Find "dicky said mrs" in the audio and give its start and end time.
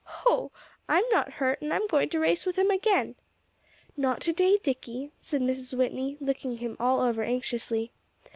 4.57-5.77